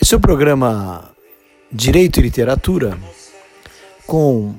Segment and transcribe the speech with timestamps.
[0.00, 1.14] Esse é o programa
[1.70, 2.98] Direito e Literatura
[4.06, 4.54] com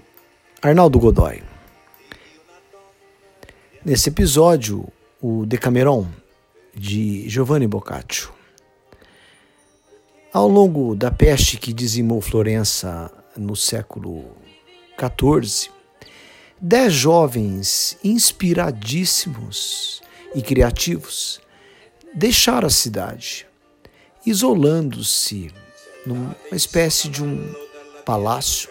[0.61, 1.43] Arnaldo Godoy.
[3.85, 4.87] Nesse episódio,
[5.21, 6.07] o Decameron,
[6.73, 8.31] de Giovanni Boccaccio.
[10.31, 14.25] Ao longo da peste que dizimou Florença no século
[14.97, 15.69] XIV,
[16.59, 20.01] dez jovens inspiradíssimos
[20.33, 21.39] e criativos
[22.15, 23.45] deixaram a cidade,
[24.25, 25.51] isolando-se
[26.05, 27.53] numa espécie de um
[28.05, 28.69] palácio,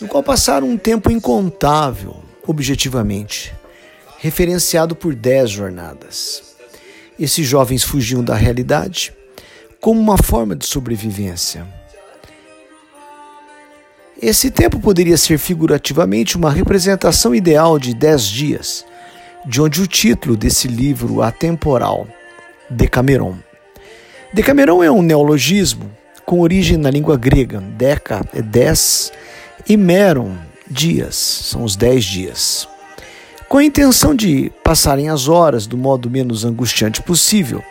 [0.00, 3.54] no qual passaram um tempo incontável, objetivamente,
[4.18, 6.56] referenciado por dez jornadas.
[7.18, 9.12] Esses jovens fugiam da realidade
[9.80, 11.66] como uma forma de sobrevivência.
[14.20, 18.84] Esse tempo poderia ser figurativamente uma representação ideal de dez dias,
[19.46, 22.06] de onde o título desse livro atemporal,
[22.68, 23.47] Decameron.
[24.32, 25.90] Decameron é um neologismo
[26.26, 27.60] com origem na língua grega.
[27.60, 29.10] Deca é dez
[29.66, 30.34] e meron,
[30.70, 32.68] dias, são os dez dias.
[33.48, 37.64] Com a intenção de passarem as horas do modo menos angustiante possível,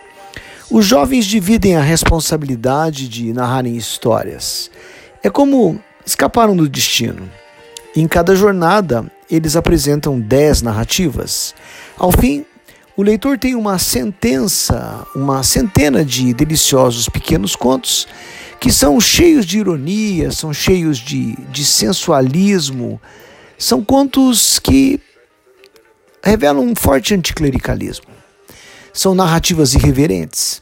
[0.72, 4.72] os jovens dividem a responsabilidade de narrarem histórias.
[5.22, 7.30] É como escaparam do destino.
[7.96, 11.54] Em cada jornada, eles apresentam dez narrativas.
[11.98, 12.44] Ao fim,
[12.98, 18.08] o leitor tem uma sentença, uma centena de deliciosos pequenos contos
[18.60, 23.00] que são cheios de ironia, são cheios de, de sensualismo,
[23.56, 25.00] são contos que
[26.24, 28.08] revelam um forte anticlericalismo.
[28.92, 30.60] São narrativas irreverentes.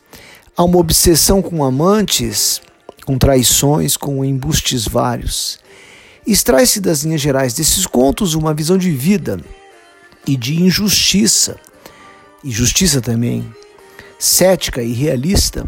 [0.57, 2.61] Há uma obsessão com amantes,
[3.05, 5.57] com traições, com embustes vários.
[6.27, 9.39] Extrai-se das linhas gerais desses contos uma visão de vida
[10.27, 11.55] e de injustiça
[12.45, 13.51] e justiça também,
[14.19, 15.67] cética e realista,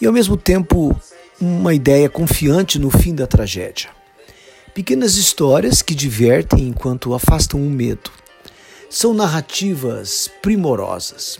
[0.00, 1.00] e ao mesmo tempo
[1.40, 3.88] uma ideia confiante no fim da tragédia.
[4.74, 8.10] Pequenas histórias que divertem enquanto afastam o medo.
[8.90, 11.38] São narrativas primorosas.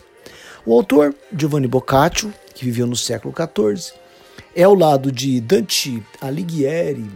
[0.65, 3.93] O autor, Giovanni Boccaccio, que viveu no século XIV,
[4.55, 7.11] é ao lado de Dante Alighieri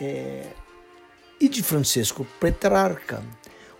[0.00, 0.42] é,
[1.40, 3.22] e de Francesco Petrarca,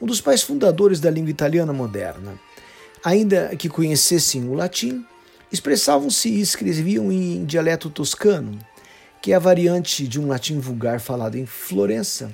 [0.00, 2.38] um dos pais fundadores da língua italiana moderna
[3.04, 5.04] ainda que conhecessem o latim,
[5.52, 8.58] expressavam-se e escreviam em dialeto toscano,
[9.20, 12.30] que é a variante de um latim vulgar falado em Florença,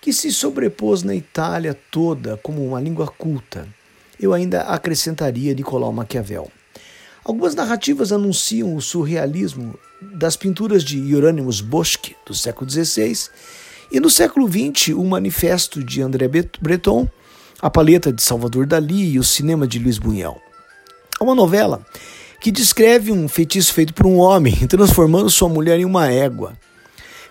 [0.00, 3.68] que se sobrepôs na Itália toda como uma língua culta.
[4.18, 6.50] Eu ainda acrescentaria Nicolau Maquiavel.
[7.24, 13.28] Algumas narrativas anunciam o surrealismo das pinturas de Hieronymus Bosch, do século XVI,
[13.90, 16.28] e no século XX, o manifesto de André
[16.60, 17.08] Breton,
[17.60, 20.40] a paleta de Salvador Dali e o cinema de Luiz Buñuel.
[21.18, 21.80] É uma novela
[22.40, 26.52] que descreve um feitiço feito por um homem transformando sua mulher em uma égua.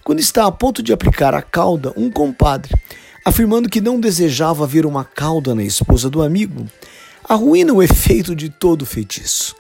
[0.03, 2.74] Quando está a ponto de aplicar a cauda, um compadre,
[3.24, 6.66] afirmando que não desejava ver uma cauda na esposa do amigo,
[7.28, 9.56] arruína o efeito de todo o feitiço.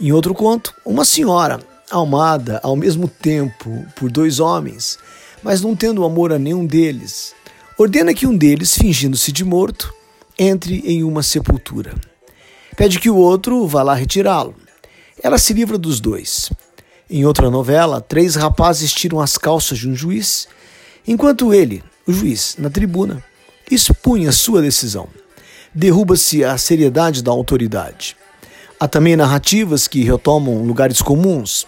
[0.00, 1.60] Em outro conto, uma senhora,
[1.90, 4.98] amada ao mesmo tempo por dois homens,
[5.42, 7.34] mas não tendo amor a nenhum deles,
[7.76, 9.92] ordena que um deles, fingindo-se de morto,
[10.38, 11.94] entre em uma sepultura.
[12.76, 14.54] Pede que o outro vá lá retirá-lo.
[15.22, 16.50] Ela se livra dos dois.
[17.08, 20.48] Em outra novela, três rapazes tiram as calças de um juiz,
[21.06, 23.22] enquanto ele, o juiz, na tribuna,
[23.70, 25.08] expunha sua decisão.
[25.74, 28.16] Derruba-se a seriedade da autoridade.
[28.78, 31.66] Há também narrativas que retomam lugares comuns.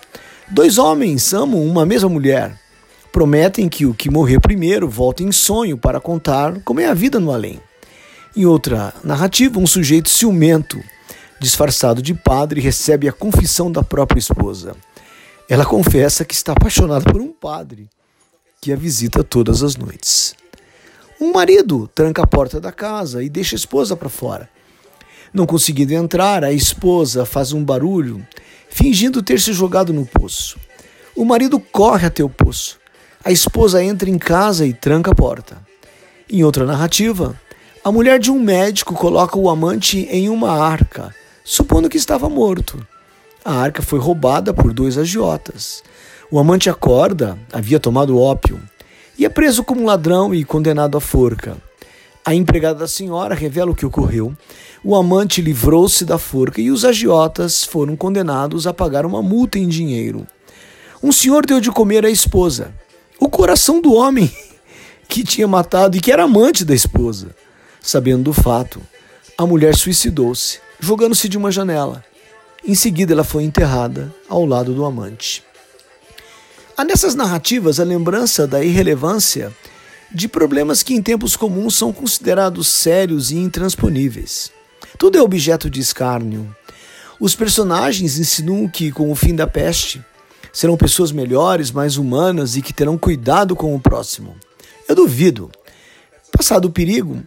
[0.49, 2.57] Dois homens amam uma mesma mulher
[3.17, 7.19] prometem que o que morrer primeiro volta em sonho para contar como é a vida
[7.19, 7.59] no além.
[8.37, 10.79] Em outra narrativa, um sujeito ciumento,
[11.41, 14.77] disfarçado de padre, recebe a confissão da própria esposa.
[15.49, 17.89] Ela confessa que está apaixonada por um padre
[18.61, 20.35] que a visita todas as noites.
[21.19, 24.47] Um marido tranca a porta da casa e deixa a esposa para fora.
[25.33, 28.23] Não conseguindo entrar, a esposa faz um barulho,
[28.69, 30.59] fingindo ter se jogado no poço.
[31.17, 32.79] O marido corre até o poço,
[33.27, 35.59] a esposa entra em casa e tranca a porta.
[36.31, 37.35] Em outra narrativa,
[37.83, 41.13] a mulher de um médico coloca o amante em uma arca,
[41.45, 42.87] supondo que estava morto.
[43.45, 45.83] A arca foi roubada por dois agiotas.
[46.31, 48.61] O amante acorda, havia tomado ópio,
[49.19, 51.57] e é preso como ladrão e condenado à forca.
[52.25, 54.37] A empregada da senhora revela o que ocorreu.
[54.85, 59.67] O amante livrou-se da forca e os agiotas foram condenados a pagar uma multa em
[59.67, 60.25] dinheiro.
[61.03, 62.73] Um senhor deu de comer à esposa
[63.19, 64.31] o coração do homem
[65.09, 67.35] que tinha matado e que era amante da esposa.
[67.81, 68.83] Sabendo do fato,
[69.39, 72.05] a mulher suicidou-se, jogando-se de uma janela.
[72.65, 75.45] Em seguida, ela foi enterrada ao lado do amante.
[76.77, 79.53] Há nessas narrativas a lembrança da irrelevância
[80.13, 84.51] de problemas que em tempos comuns são considerados sérios e intransponíveis.
[84.99, 86.55] Tudo é objeto de escárnio.
[87.19, 90.05] Os personagens insinuam que, com o fim da peste,
[90.57, 94.35] serão pessoas melhores, mais humanas e que terão cuidado com o próximo.
[94.89, 95.51] Eu duvido.
[96.33, 97.23] Passado o perigo,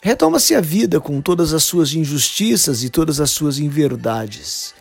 [0.00, 4.74] retoma-se a vida com todas as suas injustiças e todas as suas inverdades.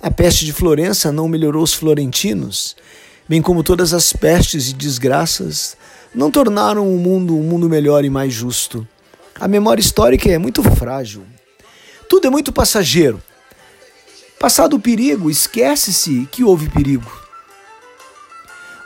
[0.00, 2.76] A peste de Florença não melhorou os florentinos,
[3.28, 5.76] bem como todas as pestes e desgraças
[6.14, 8.86] não tornaram o mundo um mundo melhor e mais justo.
[9.40, 11.24] A memória histórica é muito frágil.
[12.08, 13.20] Tudo é muito passageiro.
[14.38, 17.23] Passado o perigo, esquece-se que houve perigo.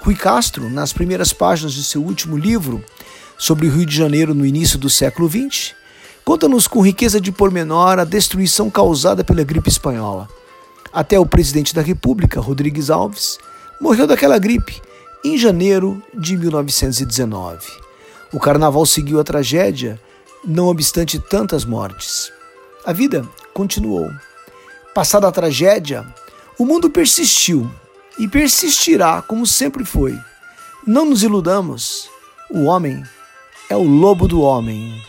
[0.00, 2.82] Rui Castro, nas primeiras páginas de seu último livro
[3.36, 5.74] sobre o Rio de Janeiro no início do século XX,
[6.24, 10.28] conta-nos com riqueza de pormenor a destruição causada pela gripe espanhola.
[10.92, 13.38] Até o presidente da República, Rodrigues Alves,
[13.80, 14.80] morreu daquela gripe
[15.24, 17.66] em janeiro de 1919.
[18.32, 20.00] O carnaval seguiu a tragédia,
[20.44, 22.32] não obstante tantas mortes.
[22.86, 24.08] A vida continuou.
[24.94, 26.06] Passada a tragédia,
[26.58, 27.68] o mundo persistiu
[28.18, 30.18] e persistirá como sempre foi.
[30.86, 32.08] Não nos iludamos,
[32.50, 33.04] o homem
[33.68, 35.00] é o lobo do homem.